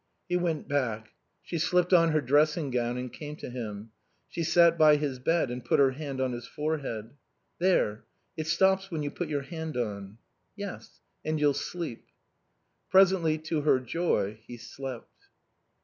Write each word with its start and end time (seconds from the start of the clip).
He 0.27 0.35
went 0.35 0.67
back. 0.67 1.11
She 1.43 1.59
slipped 1.59 1.93
on 1.93 2.09
her 2.09 2.21
dressing 2.21 2.71
gown 2.71 2.97
and 2.97 3.13
came 3.13 3.35
to 3.35 3.51
him. 3.51 3.91
She 4.27 4.41
sat 4.43 4.75
by 4.75 4.95
his 4.95 5.19
bed 5.19 5.51
and 5.51 5.63
put 5.63 5.77
her 5.79 5.91
hand 5.91 6.19
on 6.19 6.31
his 6.31 6.47
forehead. 6.47 7.11
"There 7.59 8.05
it 8.35 8.47
stops 8.47 8.89
when 8.89 9.03
you 9.03 9.11
put 9.11 9.29
your 9.29 9.43
hand 9.43 9.77
on." 9.77 10.17
"Yes. 10.55 11.01
And 11.23 11.39
you'll 11.39 11.53
sleep." 11.53 12.07
Presently, 12.89 13.37
to 13.49 13.61
her 13.61 13.79
joy, 13.79 14.39
he 14.47 14.57
slept. 14.57 15.27